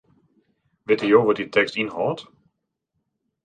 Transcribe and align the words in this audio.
Witte 0.87 1.07
jo 1.11 1.19
wat 1.25 1.37
dy 1.39 1.45
tekst 1.47 1.75
ynhâldt? 1.81 2.21